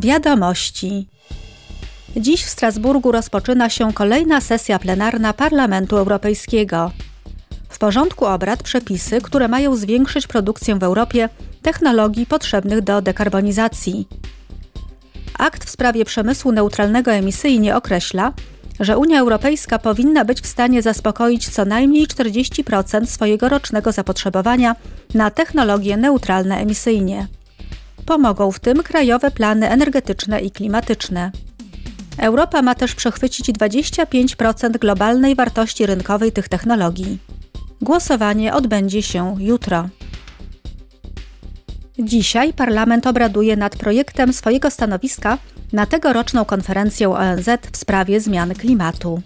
Wiadomości. 0.00 1.08
Dziś 2.16 2.44
w 2.44 2.48
Strasburgu 2.48 3.12
rozpoczyna 3.12 3.70
się 3.70 3.92
kolejna 3.92 4.40
sesja 4.40 4.78
plenarna 4.78 5.32
Parlamentu 5.32 5.96
Europejskiego. 5.96 6.90
W 7.68 7.78
porządku 7.78 8.26
obrad 8.26 8.62
przepisy, 8.62 9.20
które 9.20 9.48
mają 9.48 9.76
zwiększyć 9.76 10.26
produkcję 10.26 10.78
w 10.78 10.82
Europie 10.82 11.28
technologii 11.62 12.26
potrzebnych 12.26 12.80
do 12.80 13.02
dekarbonizacji. 13.02 14.08
Akt 15.38 15.64
w 15.64 15.70
sprawie 15.70 16.04
przemysłu 16.04 16.52
neutralnego 16.52 17.10
emisyjnie 17.12 17.76
określa, 17.76 18.32
że 18.80 18.98
Unia 18.98 19.20
Europejska 19.20 19.78
powinna 19.78 20.24
być 20.24 20.40
w 20.40 20.46
stanie 20.46 20.82
zaspokoić 20.82 21.48
co 21.48 21.64
najmniej 21.64 22.06
40% 22.06 23.06
swojego 23.06 23.48
rocznego 23.48 23.92
zapotrzebowania 23.92 24.76
na 25.14 25.30
technologie 25.30 25.96
neutralne 25.96 26.58
emisyjnie. 26.58 27.26
Pomogą 28.10 28.52
w 28.52 28.60
tym 28.60 28.82
krajowe 28.82 29.30
plany 29.30 29.70
energetyczne 29.70 30.40
i 30.40 30.50
klimatyczne. 30.50 31.30
Europa 32.18 32.62
ma 32.62 32.74
też 32.74 32.94
przechwycić 32.94 33.50
25% 33.50 34.70
globalnej 34.70 35.34
wartości 35.34 35.86
rynkowej 35.86 36.32
tych 36.32 36.48
technologii. 36.48 37.18
Głosowanie 37.82 38.54
odbędzie 38.54 39.02
się 39.02 39.36
jutro. 39.38 39.88
Dzisiaj 41.98 42.52
parlament 42.52 43.06
obraduje 43.06 43.56
nad 43.56 43.76
projektem 43.76 44.32
swojego 44.32 44.70
stanowiska 44.70 45.38
na 45.72 45.86
tegoroczną 45.86 46.44
konferencję 46.44 47.10
ONZ 47.10 47.48
w 47.72 47.76
sprawie 47.76 48.20
zmiany 48.20 48.54
klimatu. 48.54 49.22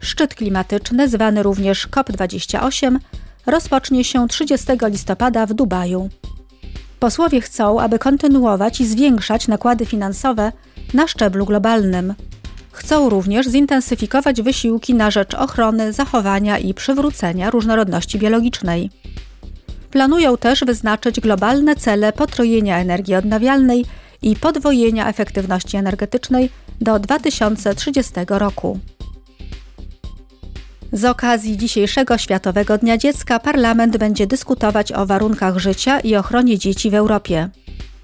Szczyt 0.00 0.34
klimatyczny, 0.34 1.08
zwany 1.08 1.42
również 1.42 1.88
COP28, 1.88 2.98
rozpocznie 3.46 4.04
się 4.04 4.28
30 4.28 4.66
listopada 4.82 5.46
w 5.46 5.54
Dubaju. 5.54 6.08
Posłowie 7.00 7.40
chcą, 7.40 7.80
aby 7.80 7.98
kontynuować 7.98 8.80
i 8.80 8.86
zwiększać 8.86 9.48
nakłady 9.48 9.86
finansowe 9.86 10.52
na 10.94 11.06
szczeblu 11.06 11.46
globalnym. 11.46 12.14
Chcą 12.72 13.08
również 13.08 13.46
zintensyfikować 13.46 14.42
wysiłki 14.42 14.94
na 14.94 15.10
rzecz 15.10 15.34
ochrony, 15.34 15.92
zachowania 15.92 16.58
i 16.58 16.74
przywrócenia 16.74 17.50
różnorodności 17.50 18.18
biologicznej. 18.18 18.90
Planują 19.90 20.36
też 20.36 20.64
wyznaczyć 20.64 21.20
globalne 21.20 21.76
cele 21.76 22.12
potrojenia 22.12 22.78
energii 22.78 23.14
odnawialnej 23.14 23.84
i 24.22 24.36
podwojenia 24.36 25.08
efektywności 25.08 25.76
energetycznej 25.76 26.50
do 26.80 26.98
2030 26.98 28.12
roku. 28.28 28.78
Z 30.96 31.04
okazji 31.04 31.56
dzisiejszego 31.56 32.18
Światowego 32.18 32.78
Dnia 32.78 32.98
Dziecka 32.98 33.38
parlament 33.38 33.96
będzie 33.96 34.26
dyskutować 34.26 34.92
o 34.92 35.06
warunkach 35.06 35.58
życia 35.58 36.00
i 36.00 36.16
ochronie 36.16 36.58
dzieci 36.58 36.90
w 36.90 36.94
Europie. 36.94 37.48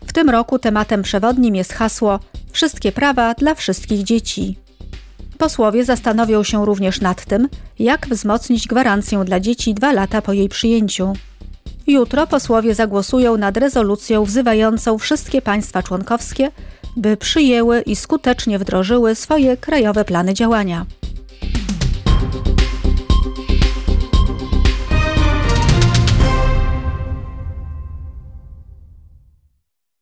W 0.06 0.12
tym 0.12 0.30
roku 0.30 0.58
tematem 0.58 1.02
przewodnim 1.02 1.54
jest 1.54 1.72
hasło 1.72 2.20
Wszystkie 2.50 2.92
prawa 2.92 3.34
dla 3.34 3.54
wszystkich 3.54 4.02
dzieci. 4.02 4.56
Posłowie 5.38 5.84
zastanowią 5.84 6.42
się 6.42 6.66
również 6.66 7.00
nad 7.00 7.24
tym, 7.24 7.48
jak 7.78 8.08
wzmocnić 8.08 8.68
gwarancję 8.68 9.24
dla 9.24 9.40
dzieci 9.40 9.74
dwa 9.74 9.92
lata 9.92 10.22
po 10.22 10.32
jej 10.32 10.48
przyjęciu. 10.48 11.12
Jutro 11.86 12.26
posłowie 12.26 12.74
zagłosują 12.74 13.36
nad 13.36 13.56
rezolucją 13.56 14.24
wzywającą 14.24 14.98
wszystkie 14.98 15.42
państwa 15.42 15.82
członkowskie, 15.82 16.50
by 16.96 17.16
przyjęły 17.16 17.80
i 17.80 17.96
skutecznie 17.96 18.58
wdrożyły 18.58 19.14
swoje 19.14 19.56
krajowe 19.56 20.04
plany 20.04 20.34
działania. 20.34 20.86